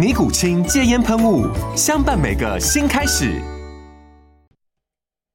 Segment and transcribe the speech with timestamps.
[0.00, 1.46] 尼古清戒烟喷雾，
[1.76, 3.38] 相伴每个新开始。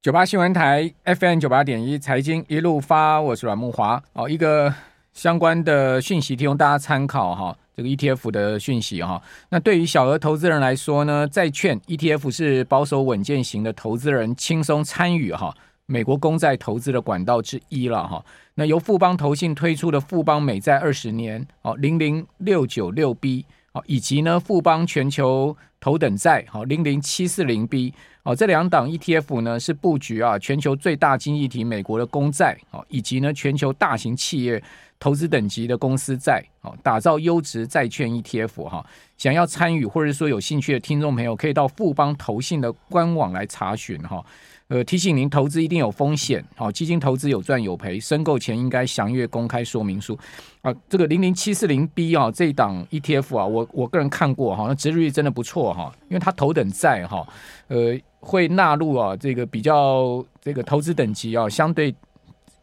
[0.02, 4.02] 九八新闻台 FM 九八点一财经一路发，我是阮木华。
[4.14, 4.74] 哦，一个
[5.14, 7.56] 相关的讯息提供大家参考哈。
[7.76, 9.22] 这个 ETF 的讯息哈。
[9.50, 18.26] 那对于小额投资人来说呢，债券 ETF 是保守稳健型的投资人轻松参与哈美国公债投资的管道之一了哈。
[18.56, 23.46] 那由富邦投信推出的富邦美债二十年哦零零六九六 B。
[23.86, 34.62] 以及呢，富邦全球头等债，好，零零七四零 B，哦，这两档 ETF 呢是布局啊全球最大经济体美国的公债，好，以及呢全球大型企业
[35.00, 38.86] 投资等级的公司债，好，打造优质债券 ETF 哈。
[39.18, 44.24] 想要参与或者说有兴趣的听众朋友，可以到富邦投信的官网来查询哈。
[44.68, 50.18] 呃，提醒您，投资一定有风险，好，基金投资有赚有赔，申购前应该详阅公开说明书。
[50.62, 57.28] 啊，这个零零七四零 B 啊，这一档 ETF 啊，我我个人看过哈，那殖利率真的不错哈，因为它头等债哈，
[57.68, 61.94] 呃，会纳入啊这个比较这个投资等级啊相对。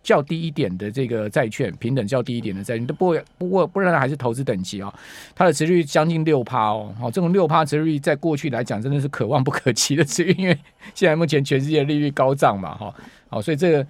[0.03, 4.95] 较低一点的这个债券，平等较低一点的债券，都不会不过不然还是投资等级啊、哦，
[5.35, 10.59] 它的殖利率将近六趴哦，好，这种六趴殖利率在过去来讲真的是可望不可及的殖率，因为
[10.95, 12.95] 现在目前全世界利率高涨嘛，哈，
[13.29, 13.87] 好，所以这个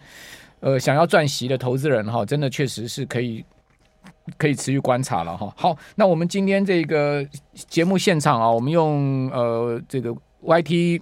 [0.61, 3.45] 呃想要赚息的投资人哈，真的确实是可以
[4.37, 5.53] 可以持续观察了哈。
[5.57, 10.15] 好，那我们今天这个节目现场啊，我们用呃这个
[10.45, 11.01] YT。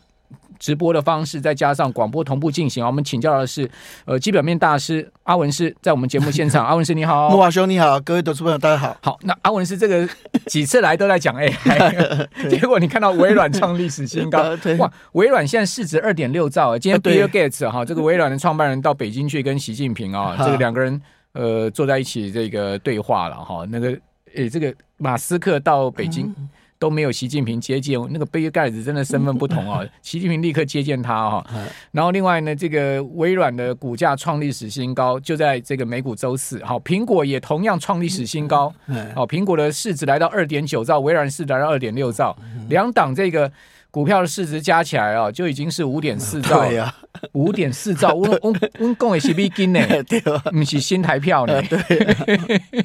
[0.61, 2.87] 直播的方式，再加上广播同步进行啊！
[2.87, 3.69] 我们请教的是，
[4.05, 6.65] 呃，基本面大师阿文师，在我们节目现场。
[6.69, 8.97] 阿文师你好，木华兄你好，各位投资朋友大家好。
[9.03, 10.07] 好，那阿文师这个
[10.47, 14.93] 几次来都在讲 AI，结果你看到微软创历史新高， 哇！
[15.13, 21.01] 微软现在市值二点六兆，今天 Bill Gates 哈，这个微软的创办人到北京去跟习近平啊，这个两个人
[21.33, 23.65] 呃坐在一起这个对话了哈。
[23.71, 23.99] 那个
[24.35, 26.27] 诶，这个马斯克到北京。
[26.39, 26.49] 嗯
[26.81, 29.87] 都没有习近平接见，那个杯盖子真的身份不同啊！
[30.01, 31.47] 习近平立刻接见他哈，
[31.93, 36.65] 然后另外呢，这个微软的股价创历史新高，就在这个美股周四。
[36.65, 38.73] 好，苹果也同样创历史新高，
[39.15, 42.35] 好，苹果的市值来到二点九兆，微软市值来到二点六兆，
[42.71, 43.53] 两档这个。
[43.91, 46.61] 股票的市值加起来啊，就已经是五点四兆。
[46.65, 46.95] 对呀，
[47.33, 50.39] 五点四兆， 我我我讲的是美金呢， 对吧？
[50.53, 51.61] 不是新台票呢。
[51.63, 51.79] 对，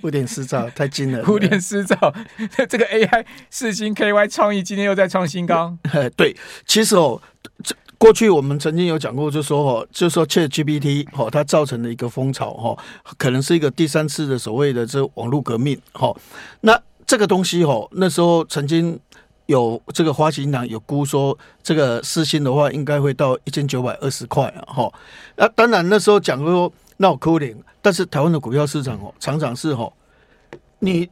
[0.02, 1.24] 五点四兆太金了。
[1.28, 1.96] 五点四兆，
[2.68, 5.78] 这个 AI 四星 KY 创意今天又在创新高。
[6.18, 7.22] 对，其实哦，
[7.64, 12.78] 这过去我们曾经有讲过，就说哦，就说 ChatGPT 哦，它造成的一个风潮哦，
[13.18, 16.12] 可能是一个第三次的所谓的这网络革命哈。
[16.62, 19.00] 那这个东西哦，那时候曾经。
[19.48, 24.94] 有这个花旗银行有估说，这个世芯的话应该会到一千九百二十块啊，哈。
[25.36, 29.92] 那当然那时候讲说闹亏点，但是台湾的股票市场哦，常常是哈，
[30.80, 31.08] 你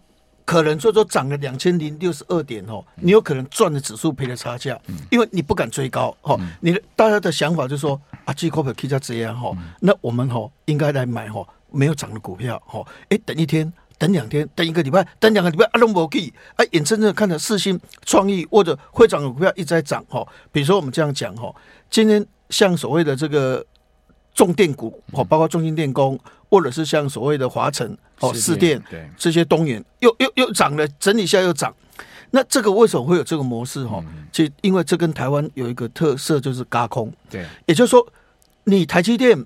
[0.46, 4.80] 可能说说涨了两千零六十二点哦，你有可能赚的指数赔的差价，
[5.12, 6.36] 因为你不敢追高哈。
[6.62, 13.72] 你的大家的想法就是说啊，这股票可以这样哈，那我们哈应该来买哈没有涨的股票哈，哎，等一天。
[14.04, 20.28] 等两天，等一个礼拜，等两个礼拜，阿龙无记，哎，眼睁睁看着四星创意或者会涨的股票一直在涨哈。
[20.52, 21.56] 比如说我们这样讲哈，
[21.90, 23.66] 今天像所谓的这个
[24.36, 26.20] 重电股哦，包括中兴电工，
[26.50, 31.74] 或者是像所谓的华晨哦、四电对这些东元又又又涨了，整理一下又涨。
[32.32, 34.04] 那这个为什么会有这个模式哈？
[34.34, 37.10] 其实因为这跟台湾有一个特色，就是轧空。
[37.30, 38.06] 对，也就是说，
[38.66, 39.46] 你台积电。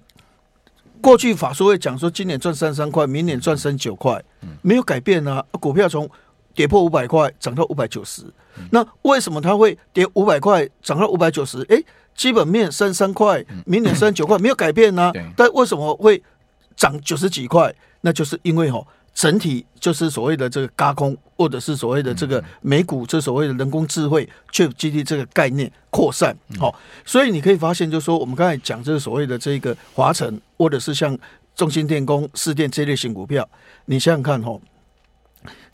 [1.01, 4.23] 过去法说会讲说，今年赚三十三块，明年赚三十九块，
[4.61, 5.43] 没有改变啊。
[5.59, 6.09] 股票从
[6.53, 8.23] 跌破五百块涨到五百九十，
[8.71, 11.65] 那为什么它会跌五百块涨到五百九十？
[11.69, 11.81] 哎，
[12.15, 15.13] 基本面三十三块，明年三十九块，没有改变呢、啊。
[15.35, 16.21] 但为什么会
[16.75, 17.73] 涨九十几块？
[18.01, 18.83] 那就是因为哈，
[19.17, 31.17] 整体就是所谓的这个高空，或者是所谓的这个美股这所谓的人工智慧 ChatGPT 这个概念扩散，好，所以你可以发现，就是说我们刚才讲这个所谓的这个华晨，或者是像
[31.55, 33.49] 中兴电工、市电这类型股票，
[33.85, 34.55] 你想想看，哈，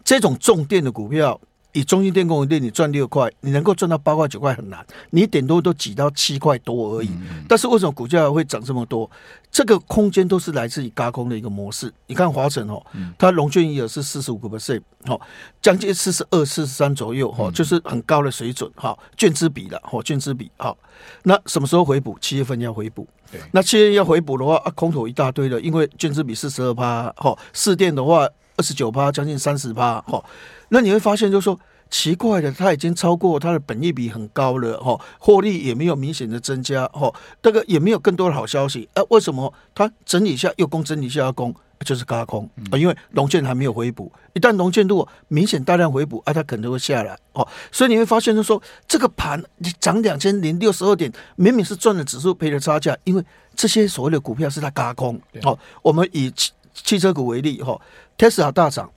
[0.05, 1.37] 这种重电的股票。
[1.73, 7.09] 以中心电工为例，你赚六块，你能够赚到八块九块很难，你顶多都挤到七块多而已。
[7.47, 9.09] 但是为什么股价会涨这么多？
[9.51, 11.91] 这个空间都是来自于高空的一个模式。
[12.07, 12.81] 你看华晨哦，
[13.17, 15.19] 它融券余额是四十五个 percent，好，
[15.61, 20.75] 将近四十二、四十三左右，哈，就是很高的水准，哈，券资比了，哈，券资比，好，
[21.23, 22.17] 那什么时候回补？
[22.19, 23.07] 七月份要回补。
[23.31, 28.27] 对，那七月要回补的话，啊，空头一大堆的，因为券资比四十二趴，哈，士电的话
[28.57, 30.23] 二十九趴，将近三十趴，哈。
[30.69, 31.59] 那你会发现，就是说
[31.89, 41.53] 奇怪的，它已经超过它的本益比很高了，哈，获利也没有明显的增加，哈，这个也没有更多的好消息，哎，为什么它整理一下又攻，整理一下又攻，
[41.85, 42.77] 就是轧空啊？
[42.77, 53.23] 因为龙券还没有回补，一旦龙券如果明显大量回补，啊，它可能会下来，哦，所以你会发现，就是说这个盘你涨两千零六十二点，明明是赚了指数，赔了差价，因为
[53.55, 56.33] 这些所谓的股票是在轧空，哦，我们以
[56.73, 57.79] 汽汽车股为例，哈
[58.17, 58.89] ，Tesla 大涨。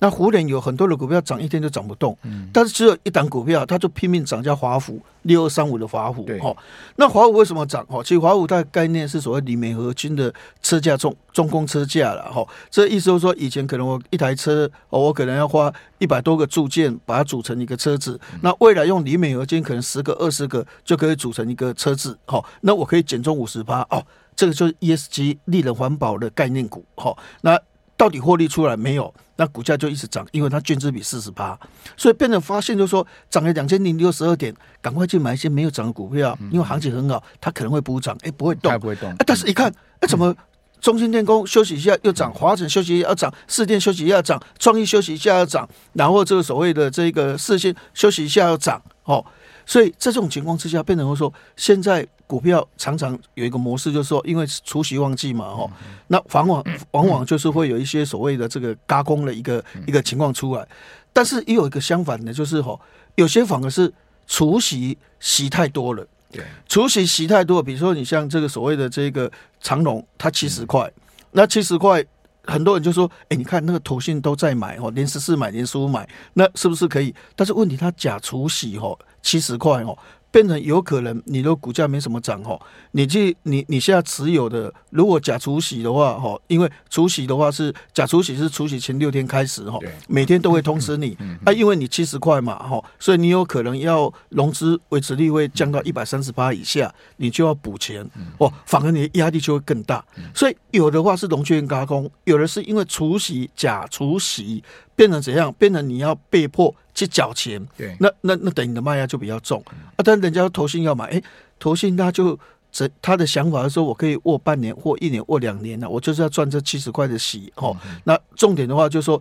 [0.00, 6.54] 那湖人有很多的股票涨一天就涨不动，嗯，但是只有一档股票，它就拼命涨，叫华孚六二三五的华孚，对，哦，
[6.96, 7.86] 那华孚为什么涨？
[7.88, 24.04] 哦，其实华孚它的概念是所谓里美合金的车架重重工车架了，哈，这意思就是说，以前可能我一台车，哦，我可能要花一百多个铸件把它组成一个车子，那未来用里美合金可能十个二十个就可以组成一个车子，好，那我可以减重五十趴，哦，
[24.36, 27.60] 这个就是 ESG 利人环保的概念股，好，那。
[27.96, 29.14] 到底获利出来没有？
[29.36, 31.56] 那股价就一直涨，因为它券资比四十八，
[31.96, 34.52] 所以变成发现就是说涨了两千零六十二点，
[34.82, 39.08] 赶快去买一些没有涨的股票，因为行情很好，它可能会补涨，哎、欸，不会动，不会动。
[39.12, 40.34] 啊、但是一看，哎、欸，怎么
[40.80, 49.24] 中心电工休息一下又涨，华城休息一下要涨，四电休息一下涨，创意休息一下要涨，然后这个所谓的这个世芯休息一下要涨，哦。
[49.66, 55.70] 所以在这种情况之下，变成说，现在股票常常有一个模式，就是说，因为除夕旺季嘛，哈，
[56.08, 60.66] 那往往往往就是会有一些所谓的这个嘎空的一个一个情况出来。
[61.12, 62.78] 但是也有一个相反的，就是哈，
[63.14, 63.92] 有些反而是
[64.26, 66.06] 除息息太多了。
[66.32, 70.90] 对，除息息太多，比如说你像这个所谓的这个长荣，它七十块，
[71.30, 72.04] 那七十块，
[72.46, 77.14] 很多人就说，哎，你看那个投信都在买哦，连十四买，连十五买，那是不是可以？
[77.34, 78.98] 但是问题它假除息哦。
[79.22, 79.96] 七十块哦，
[80.34, 82.60] 变成有可能你的股价没什么涨哦。
[82.90, 89.78] 你去你你现在持有的，如果假除息的话哈，因为除息的话是假除息是除息前六天开始哈，
[90.08, 98.04] 每天都会通知你啊，因为你七十块嘛哈，所以你有可能要融资维持率会降到一百三十八以下，你就要补钱
[98.38, 100.04] 哦，反而你的压力就会更大。
[100.34, 104.64] 所以有的话是融券轧空，有的是因为除息假除息
[104.96, 105.54] 变成怎样？
[105.56, 106.74] 变成你要被迫。
[106.94, 109.62] 去缴钱，对，那那那等于你的卖压就比较重
[109.96, 109.98] 啊。
[110.04, 111.24] 但人家投信要买，哎、欸，
[111.58, 112.38] 投信他就
[112.70, 117.76] 这他的想法是说，我可以握半年、或一年、握两年呢，我就是要赚这七十块的息哦。
[118.04, 119.20] 那重点的话就是说。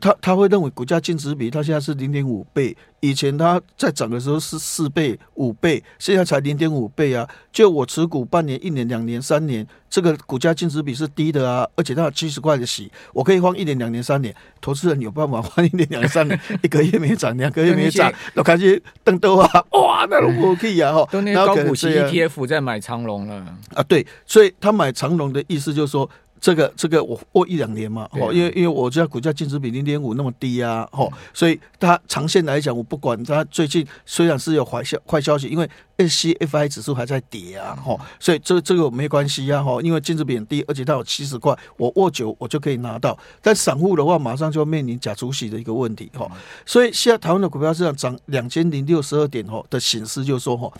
[0.00, 7.28] 他他会认为股价净值比，他现在是零点五倍，以前它在涨的时候是四倍、五倍，现在才零点五倍啊！
[7.52, 14.34] 就我持股半年、一年、两年、三年，这个股价净值比是低的啊，而且它有七十块的息，我可以放一年、两年、三年。
[14.60, 20.92] 投资人有办法放一年、两年、三年，一个月没涨，两个月没涨，我开始瞪兜啊，哇，那都可以啊！
[20.92, 23.34] 哈，都那高股息 ETF 在买长龙了
[23.74, 26.08] 啊，对，所以他买长龙的意思就是说。
[26.40, 35.68] 这个这个我握一两年嘛，哦，因为因为我家股价净值比零点五那么低啊，哦，所以它长线来讲，我不管它最近虽然是有坏消坏消息，因为
[35.98, 43.18] SCFI 指数还在跌啊，哦，所以这这个没关系啊，哦，因为净值比很低，而且它有七十块，我握久我就可以拿到。
[43.42, 46.26] 但散户的话，马上就要面临假主席的一个问题，哈，
[46.64, 50.72] 所以现在台湾的股票市场涨两千零六十二点，哦的显示就是说，吼。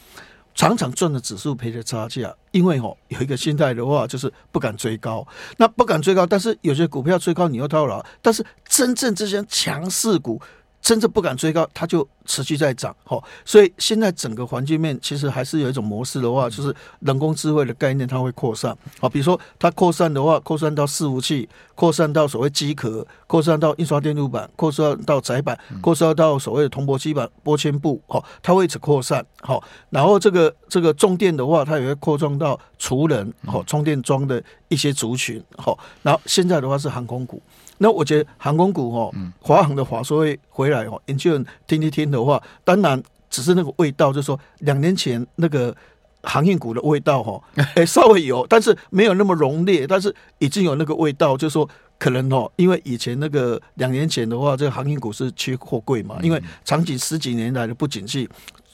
[0.55, 5.27] 常常赚的指数赔的差价，因为哦有一个心态的话，就是不敢追高。
[5.57, 8.05] 那不敢追高，但是有些股票追高你又套牢。
[8.21, 10.41] 但是真正这些强势股。
[10.81, 13.23] 真正不敢追高，它就持续在涨，哈。
[13.45, 29.63] 所以现在整个环境面其实还是有一种模式的话，就是人工智慧的概念它会扩散，好，比如说它扩散的话，扩散到伺服器，扩散到所谓机壳，扩散到印刷电路板，扩散到窄板，扩散到所谓的铜箔基板、玻纤布，哈，它会一直扩散，好。
[29.91, 35.79] 然后这个这个重电的话，它也会扩张到储能，好，充电桩的一些族群，好。
[36.03, 37.43] 然后现在的话是航空股。
[37.83, 39.11] 那我觉得航空股哦，
[39.41, 45.75] 华航的华说会回来哦，研究人听一听的话，当然只是那个味道，就是说两年前那个
[46.23, 47.43] 航运股的味道哈，
[47.75, 51.67] 哎，稍微有，但是没有那么浓烈，但是已经有那个味道，就是说
[51.99, 58.29] 可能哦，因为以前那个两年前的话，这个航运股是缺货柜嘛，因为长期十几年来的不景气，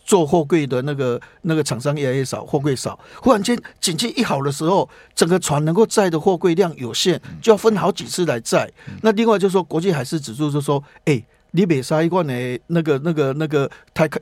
[0.06, 8.70] 做货柜的那个那个厂商越来越少，货柜少，忽然间景气一好的时候，整个船能够载的货柜量有限，就要分好几次来载。
[9.02, 14.18] 那另外就是说，国际海事指数就说，哎，你北沙一罐的那个那个那个太快。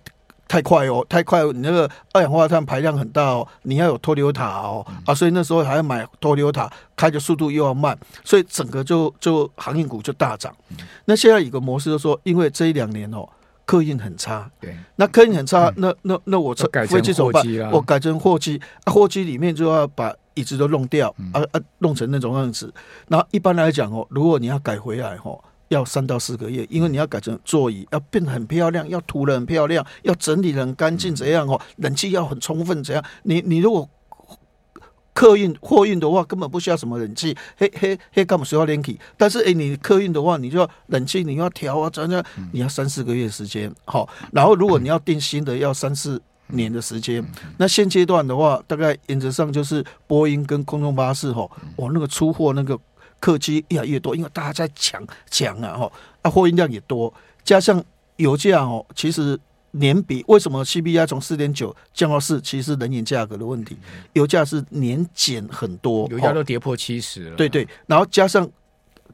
[0.46, 1.42] 太快哦，太快！
[1.42, 10.54] 你那个二氧化碳排量很大哦，你要有脱硫塔哦啊，所以那时候还要买脱硫塔，开的速度又要慢，所以整个就就航运股就大涨。
[11.06, 13.26] 那现在有个模式就是说，因为这一两年哦，
[13.64, 17.44] 客运很差，对，那客运很差，那那那我车飞机怎么办？
[17.72, 22.72] 我改成货机，货机里面就要把椅子都弄掉，啊啊，弄成那种样子。
[23.08, 25.42] 那一般来讲哦，如果你要改回来哦。
[25.68, 31.58] 要三到四个月，因为你要改成座椅，要变得很漂亮，要涂的很漂亮，要整理的很干净，怎样哦？
[31.78, 33.02] 冷气要很充分，怎样？
[33.22, 33.88] 你你如果
[35.14, 39.00] 客运货运的话，根本不需要什么冷气，嘿嘿嘿，干嘛需要冷气？
[39.16, 42.22] 但是诶、欸，你客运的话，你就要冷气，你要调啊，怎样？
[42.52, 44.06] 你要三四个月时间，好。
[44.32, 47.24] 然后如果你要定新的，要三四年的时间。
[47.56, 52.78] 那现阶段的话，大概原则上就是波音跟空中巴士哈，我那个出货那个。
[53.20, 57.10] 客机越来越多，因为大家在抢抢啊，哈，啊，货运量也多，
[57.42, 57.82] 加上
[58.16, 59.40] 油价哦，其实
[59.74, 63.76] 年比为什么 CPI 从四点九降到四，其实是能源价格的问题，
[64.14, 68.48] 油价是年减很多，油价都跌破七十了，对对，然后加上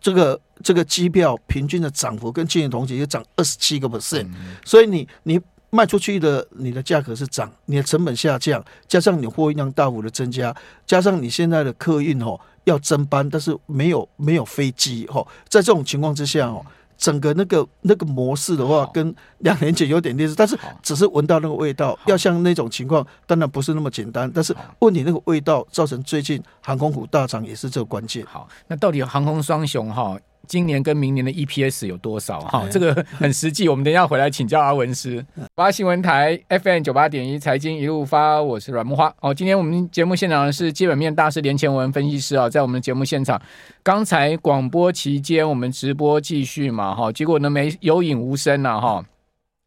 [0.00, 4.28] 这个这个机票平均的涨幅跟去年同期也涨二十七个 percent，
[4.64, 5.40] 所以你你
[5.70, 10.54] 卖出去的你的价格是涨，你的成本下降，加上你货运量大幅的增加，
[10.86, 12.38] 加上你现在的客运哦。
[12.64, 16.64] 要增班，但是没有没有飞机哦，在这种情况之下哦，
[17.00, 24.30] 整个那个那个模式的话，跟两年前有点类似，但是只是闻到那个味道，要像那种情况，当然不是那么简单。
[24.32, 28.22] 但是问你那个味道造成最近航空股大涨，也是这个关键。
[28.26, 30.18] 好，那到底航空双雄哈？
[30.46, 32.40] 今年跟明年的 EPS 有多少？
[32.40, 33.68] 哈，这个很实际。
[33.68, 35.24] 我们等一下回来请教阿文师。
[35.54, 39.14] 八新闻台 FM 九八点一财经一路发，我是阮木花。
[39.20, 43.40] 哦，今天我们节目现场的是基本面大师连前文分析师啊，在我们节目现场。
[43.82, 49.04] 刚才广播期间我们直播继续嘛，哈，结果呢没有影无声呐，哈。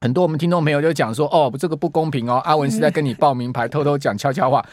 [0.02, 4.66] 很多我们听众朋友就讲说，哦，这个不公平哦，阿文是在跟你报名牌， 偷偷讲悄悄话。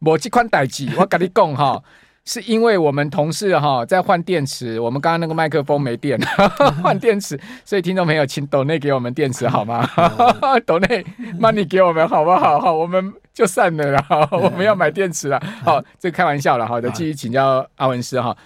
[0.00, 1.80] 我这款代志，我跟你讲哈。
[2.24, 6.16] 是因为我们同事哈在换电池，我们刚刚那个麦克风没电，
[6.80, 9.84] 换电池，所以听众朋友请抖内给我们电池好吗？
[10.64, 11.04] 抖内
[11.40, 12.60] money 给我们好不好？
[12.60, 15.42] 好，我们就散了啦，我们要买电池了。
[15.64, 18.36] 好，这个开玩笑了，好的，继续请教阿文师哈。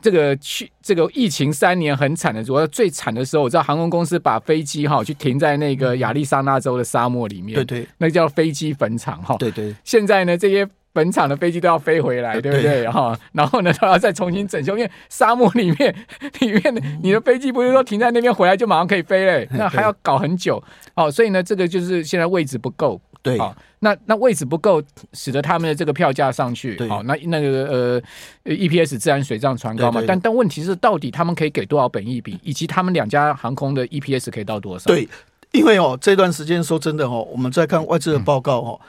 [0.00, 9.36] 这个去这个疫情三年很惨的，主要最惨的时候，我知道航空公司把飞机哈去停在那个亚利桑那州的沙漠里面，对对，那叫飞机坟场哈。
[9.38, 10.66] 对对，现在呢这些。
[10.94, 12.88] 本场的飞机都要飞回来，对不对？
[12.88, 15.94] 哈，然后呢，都要再重新整修，因为沙漠里面
[16.40, 20.62] 里面你的飞机不是说停在那边回来就马上可以飞嘞，那还要搞很久。
[20.94, 22.98] 哦，所以呢，这个就是现在位置不够。
[23.22, 24.82] 对，好，那那位置不够，
[25.14, 26.78] 使得他们的这个票价上去。
[26.88, 28.02] 好，那那个
[28.44, 30.02] 呃，EPS 自然水涨船高嘛。
[30.06, 34.84] 但但问题是，到底他们可以给多少本益比，以及他们两家航空的 EPS 可以到多少？
[34.86, 35.08] 对，
[35.52, 38.80] 因为哦，这段时间说真的哦，我们在看外资的报告哦。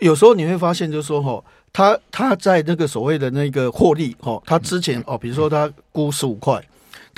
[0.00, 6.62] 有时候你会发现，就是说，哈，他他在那个所谓的那个获利，哈，他之前哦，比如说他估十五块。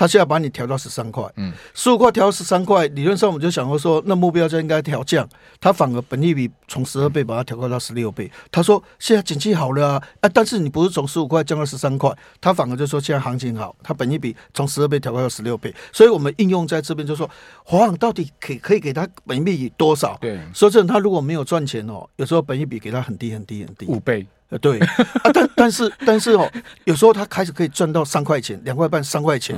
[0.00, 5.28] 他现在把你调到十三块，嗯，十五块调到十三块，理论上我们就想过说，那目标就应该调降，
[5.60, 8.30] 他反而本益比从十二倍把它调高到十六倍。
[8.50, 15.74] 他说现在景气好了啊，啊，但是你不是从十五块降到十三块，他反而就说现在行情好，他本益比从十二倍调高到十六倍。
[15.92, 17.28] 所以我们应用在这边就说，
[17.62, 20.16] 华航到底可以可以给他本益比多少？
[20.18, 24.26] 对，说真的，他如果没有赚钱哦，有时候本益比给他很低很低很低，五倍。
[24.50, 26.50] 呃，对啊，但但是但是哦，
[26.84, 29.56] 有时候他开始可以赚到三块钱、两块半、三块钱，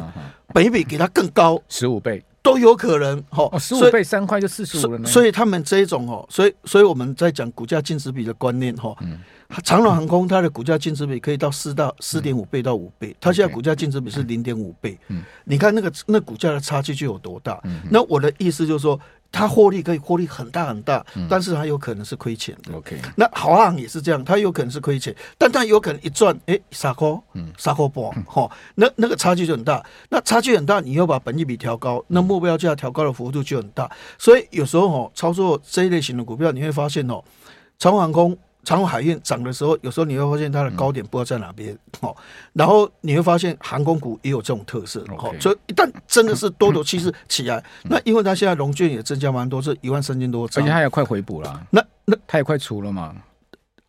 [0.53, 3.59] 本益比给他更高，十五倍都有可能哦。
[3.59, 5.09] 十五倍三块就四十五了呢。
[5.09, 8.95] 所以他们这一种哦，所以所以我们在讲股价净值比的观念哈，
[9.65, 17.59] 长荣航空它的股价净值比可以到四到四点五倍到五倍，它现在股价净值比是零点五倍，嗯你看那个那股价的差距就有多大？
[17.91, 19.01] 那我的意思就是说。
[19.33, 22.77] 它获利可以获利很大很大，但是它有可能是亏钱的。
[22.77, 27.21] OK，那华航也是这样，它有可能是亏钱，但它有可能一赚，哎，傻扣，
[27.57, 29.83] 傻扣不，哈，那那个差距就很大。
[30.11, 33.91] 那差距很大，你又把本益比调高，那目标价调高的幅度就很大。
[34.19, 37.25] 所以有时候哦，操作这一类型的股票，你会发现哦，
[37.79, 38.37] 长航空。
[38.65, 42.15] 长荣海运涨的时候，有时候你会发现它的高点不知道在哪边，哦，
[42.53, 53.13] 然后你会发现航空股也有这种特色，哦，所以一旦真的是多头气势起来，那因为它现在融券也增加蛮多，是一万三千多，而且它也快回补了，那那它也快除了嘛，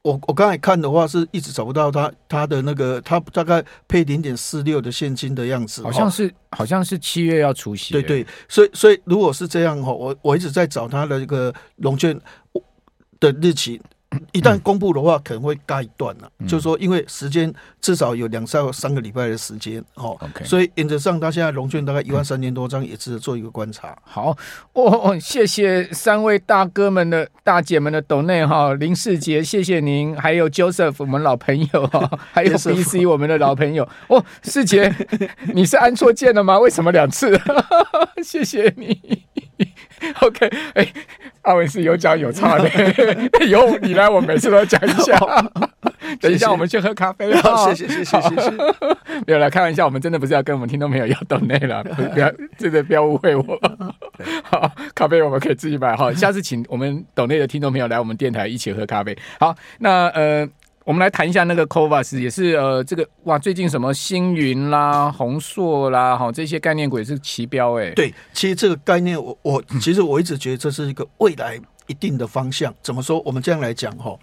[0.01, 7.93] 我我刚才看的话，是一直找不到它它的那个，它大概配零点四六的现金的样子，好像是好像是七月要除息。
[7.93, 12.19] 对对，所以所以如果是这样哈，我我一直在找它的一个融券
[13.19, 13.79] 的日期。
[14.31, 23.97] 一旦公布的话，可能会嘎一段了，嗯、就是说，因为时间至少有两三三个礼拜的时间哦.所以原则上，他现在融券大概一万三千多张，也值得做一个观察。
[24.03, 24.35] 好
[24.73, 34.93] 哦，哦，谢谢三位大哥们的大姐们的抖内哈，林世杰，谢谢您，还有 Joseph，我们老朋友哈， 还有 BC，我们的老朋友哦，世杰，
[35.53, 36.57] 你是按错键了吗？
[36.59, 37.39] 为什么两次？
[38.23, 39.23] 谢谢你。
[40.21, 40.93] OK，哎、欸，
[41.43, 42.69] 阿文是有讲有差的，
[43.47, 45.17] 有你来，我每次都要讲一下。
[46.19, 47.33] 等一下，我们去喝咖啡。
[47.41, 48.51] 好，谢谢，谢谢，谢谢。
[49.25, 53.59] 没有来开玩笑，我们真的不是要跟我们听众朋友要斗内了，不要，真的不要误会我。
[54.43, 55.95] 好，咖啡我们可以自己买。
[55.95, 59.17] 好，下次请我们抖内的听众朋友来我们电台一起喝咖啡。
[59.39, 60.47] 好，那呃。
[60.83, 67.89] 我们来谈一下那个 CoVAS，也是呃，这个哇，最近什么星云啦、宏硕啦，哈，这些概念股也是齐飙哎。
[67.91, 72.73] 对，其实这个概念我，我我其实我一直觉得这是一个未来一定的方向。
[72.81, 73.21] 怎么说？
[73.25, 74.13] 我们这样来讲哈，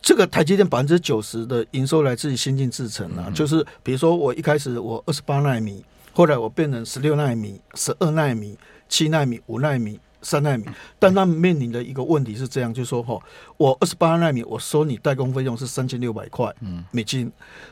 [0.00, 8.56] 这个台积电百分之九十的营收来自于先进制程啊，嗯、就是比如说我一开始我二十八纳米，后来我变成十六纳米、十二纳米、
[8.88, 10.00] 七纳米、五纳米。
[10.22, 10.64] 三纳米，
[10.98, 13.18] 但他们面临的一个问题是这样，就是说哈，
[13.56, 16.52] 我二十八纳米，我收你代工费用是三千六百块
[16.90, 17.30] 美金，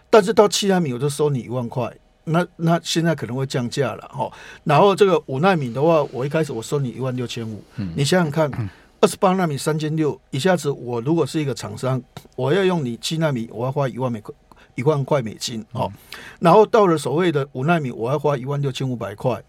[0.09, 1.93] 但是到七纳米我就收你一万块，
[2.25, 4.31] 那那现在可能会降价了哈。
[4.63, 7.63] 然后这个五纳米的话，我一开始我收你一万六千五，
[7.97, 8.71] 你想想看，
[9.01, 12.01] 二十八纳米三千六，一下子我如果是一个厂商，
[12.37, 14.35] 我要用你七纳米，我要花一万美块，
[14.75, 15.93] 一万块美金哦。
[16.41, 19.43] 然后到了所谓的五纳米，我要花一万六千五百块，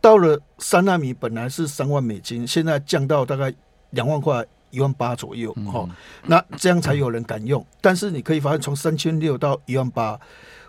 [0.00, 3.52] 到了三纳米，本来是三万美金，现在降到大概
[3.90, 5.52] 两万块，一万八左右。
[5.72, 5.90] 哈、嗯，
[6.26, 7.64] 那这样才有人敢用。
[7.80, 10.18] 但是你可以发现，从三千六到一万八，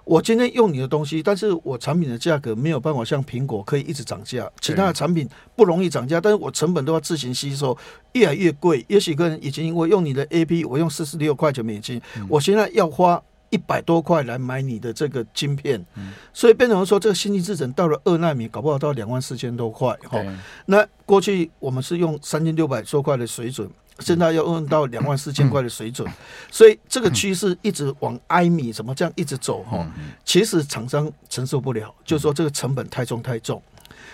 [0.03, 7.77] 我今天用你的东西，但是我产品的价格没有办法像苹果可以一直涨价，其他的产品不容易涨价，但是我成本都要自行吸收，
[8.13, 8.83] 越来越贵。
[8.87, 13.21] 也许个人已经我用你的 AP，我用四十六块钱美金，我现在要花。
[13.49, 20.19] 一百多块来买你的这个晶片，嗯、所以变成说这个先进制程到了二纳米，搞不好到两万四千多块哈。
[20.67, 26.13] 那过去我们是用三千六百多块的水准，现在要用到两万四千块的水准，嗯、
[26.51, 29.79] 所以这个趋势一直往埃米什么这样一直走哈。
[29.97, 33.59] 嗯、其实厂商承受不了，嗯、就是说这个成本太重太重，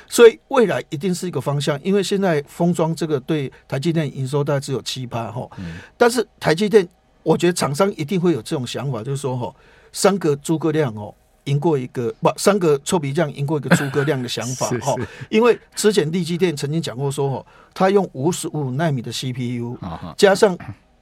[0.07, 1.77] 所以未来一定是一个方向。
[1.83, 6.87] 因为现在封装这个对台积电营收大概只有七趴哈，嗯、但是台积电。
[7.25, 9.51] 我觉得厂商一定会有这种想法，就是说，哈，
[9.91, 11.11] 三个诸葛亮哦，
[11.45, 14.93] 赢过一个不，三个臭皮匠赢过一个诸葛亮的想法， 哈。
[15.31, 19.75] 因为之前力积电曾经讲过说，哈，他用五十五纳米的 CPU
[20.15, 20.55] 加上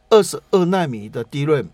[0.10, 1.66] 二十二纳米的 DRAM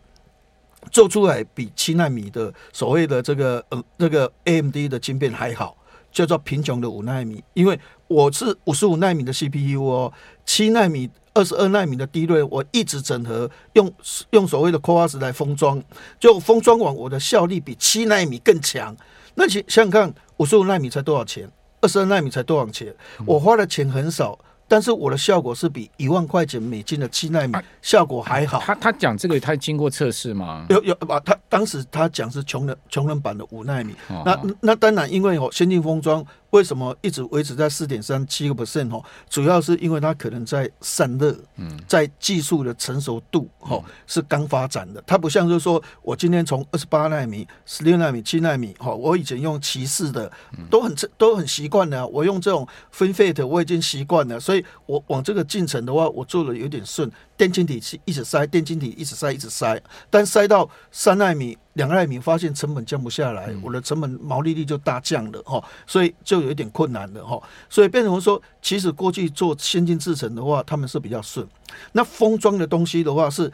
[0.91, 5.77] 做出来比七纳米的所谓的这个呃这个 AMD 的晶片还好，
[6.11, 7.43] 叫做贫穷的五纳米。
[7.53, 10.11] 因为我是五十五纳米的 CPU 哦，
[10.43, 11.07] 七纳米。
[11.33, 13.91] 二十二纳米的 DRAM，我一直整合用
[14.31, 15.81] 用所谓的 CoWoS 来封装，
[16.19, 18.95] 就封装完我的效率比七纳米更强。
[19.35, 21.49] 那你想想看，五十五纳米才多少钱？
[21.81, 22.93] 二十二纳米才多少钱？
[23.25, 24.37] 我花的钱很少。
[24.71, 28.59] 但是我的效果是比一万块钱美金的七纳米效果还好。
[28.59, 30.63] 他他讲这个，他经过测试吗？
[30.69, 33.95] 有有啊，他当时他讲是穷人穷人版的五纳米。
[34.23, 39.03] 那那当然，因为哦，先进封装为什么一直维持在四点三七个 percent 哦？
[39.29, 45.03] 主要是因为它可能在散热，嗯在技术的成熟度哦是刚发展的。
[45.05, 50.31] 它不像就是说我今天从二十八纳米、十六纳米、七纳米哈，我以前用骑士的
[50.69, 52.07] 都很都很习惯了。
[52.07, 54.65] 我用这种 FinFET 我已经习惯了，所以。
[54.85, 71.47] 我往这个进程的话，我做的有点顺，电晶体是一直塞，电晶体一直塞，一直塞，但塞到三纳米、两纳米，发现成本降不下来，我的成本毛利率就大降了哈，所以就有一点困难了哈，所以变成说，其实过去做先进制程的话，他们是比较顺，
[71.93, 73.49] 那封装的东西的话是。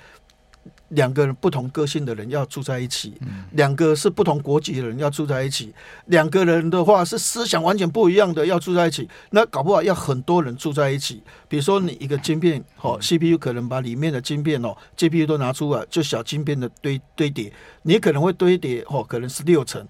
[0.89, 3.13] 两个人不同个性的人要住在一起，
[3.51, 5.73] 两个是不同国籍的人要住在一起，
[6.05, 11.21] 两个人的话是思想完全不一样的要住在一起，那搞不好要很多人住在一起。
[11.47, 17.51] 比如说你一个晶片，哦，CPU 可能把里面的晶片哦，GPU 都拿出来，就小晶片的堆堆叠，
[17.81, 19.85] 你可能会堆叠哦，可能是六层，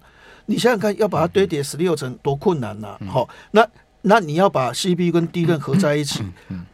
[0.46, 3.66] 你想想看，要把它堆叠十六层多困难呐，好，那。
[4.08, 6.22] 那你要把 CPU 跟 DRAM 合在一起，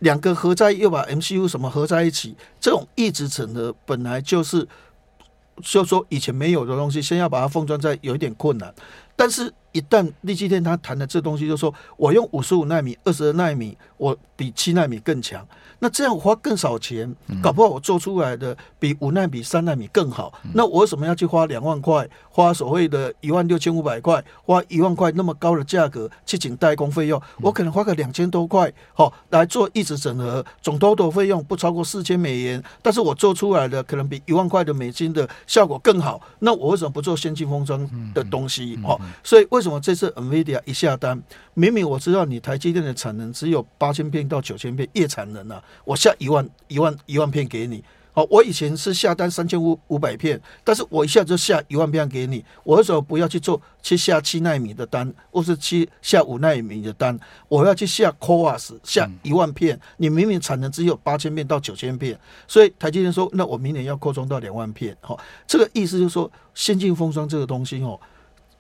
[0.01, 4.69] 两个合在又把 MCU 什么合在一起，这种异质层的本来就是，
[5.63, 8.73] 就说以前没有的东西，先要把它封装在有一点困难。
[9.17, 15.47] 但是，一旦立积电他谈的这东西，就是说我用五十五纳米、二十二纳米，我比七纳米更强。
[15.79, 20.33] 那这样花更少钱，搞不好我做出来的比五纳米、三纳米更好。
[20.55, 27.21] 那我为什么要去花两万块，花所谓的一万六千五百块，花一万块那么高的价格去请代工费用？
[27.41, 36.21] 我可能花个两千多块，好来做一直整合，总 total 费用不超过四千美元，但是我做出来的可能比一万块的美金的效果更好。
[36.39, 38.79] 那我为什么不做先进封装的东西？
[38.85, 41.23] 好，所以为什么这次 NVIDIA 一下单，
[41.55, 45.63] 明明我知道你台积电的产能只有八千片到九千片，月产能啊。
[45.85, 57.19] 我下一万一万一万片给你，好，我以前是下单三千五五百片，但是我一下就下一万片给你，我为什么不要去做去下七纳米的单，或是去下五纳米的单？
[57.49, 67.99] 我要去下 CoWoS 下一万片，你明明产能只有八千片到九千片，所以台积电说，那我明年要扩充到两万片，好，这个意思就是说，先进封装这个东西哦，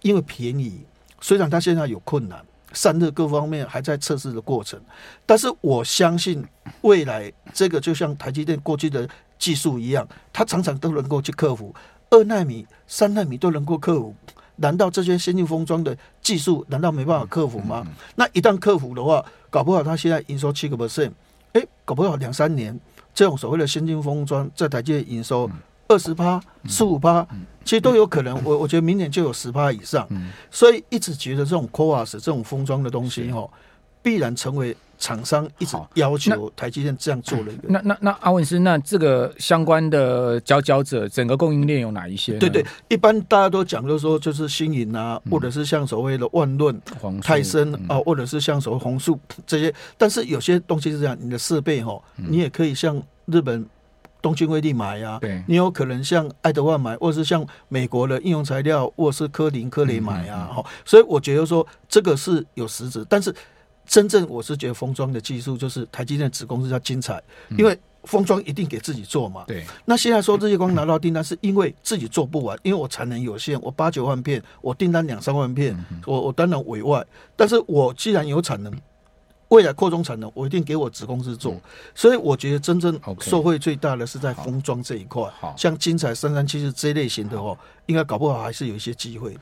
[0.01, 0.81] 因为便宜，
[1.23, 2.39] 虽然它现在有困难。
[2.75, 4.81] 散热各方面还在测试的过程，
[5.27, 6.43] 但是我相信
[6.81, 9.07] 未来这个就像台积电过去的
[9.39, 11.75] 技术一样，它常常都能够去克服
[12.09, 14.15] 二纳米、三纳米都能够克服。
[14.57, 17.87] 难道这些先进封装的技术难道没办法克服吗？
[18.17, 21.13] 那一旦克服的话，搞不好它现在营收七个 percent，
[21.53, 22.81] 哎，搞不好两三年
[23.13, 25.51] 这种所谓的先进封装在台积电营收。
[25.89, 27.27] 二十趴、十五趴，
[27.64, 28.38] 其实都有可能。
[28.44, 30.09] 我我觉得明年就有十趴以上，
[30.51, 33.48] 所以一直觉得这种 CoWoS 这种封装的东西哈，
[34.03, 37.62] 必然成为厂商一直要求台积电这样做的一个。
[37.68, 42.38] 那那那阿文斯，那这个相关的佼佼者，整个供应链有哪一些？
[42.38, 46.81] 对对，一般大家都讲，就是说就是新颖啊，或者是像所谓的万润、
[47.20, 49.75] 泰森啊，或者是像所谓红树这些。
[49.98, 53.66] 但是有些东西是这样，你的设备哈，你也可以像日本。
[54.23, 55.43] 东京威力买呀、啊，对。
[55.49, 60.65] 你有可能像爱德万买，或者是像美国的应用材料，或者是科林科雷买啊，哈、嗯嗯。
[60.65, 63.35] 嗯，所以我觉得说这个是有实质，但是
[63.85, 67.21] 真正我是觉得封装的技术就是台积电子公司叫精彩，
[67.59, 77.05] 因为封装一定给自己做嘛，对、嗯，那现在说日月光拿到订单是因为自己做不完，因为我产能有限，我八九万片，我订单两三万片，我我当然委外，
[77.35, 78.73] 但是我既然有产能。
[79.53, 81.61] 未来扩充产能，我一定给我子公司做，嗯、
[81.95, 85.23] 所以我觉得真正受惠最大的是在封装这一块。
[85.38, 89.41] 好，像精彩三三七四这类型的哦，应该搞不好还是有一些机会的。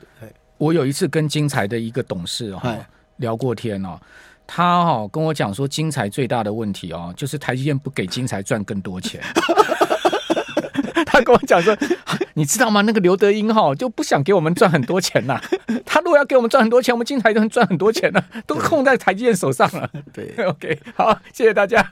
[0.57, 2.77] 我有一次跟金彩的一个董事哈
[3.17, 3.97] 聊过天哦，
[4.45, 9.23] 他哈跟我讲说，金彩最大的问题哦，就是台积电不给金彩赚更多钱。
[11.05, 11.75] 他跟我讲说，
[12.35, 12.81] 你知道吗？
[12.81, 15.39] 那个刘德英哈就不想给我们赚很多钱呐。
[15.85, 19.89] 他如果要给我们赚很多钱，我们精彩就能赚很多钱了，都控在台积电手上了。
[20.13, 21.85] 对，OK，好，谢谢大家。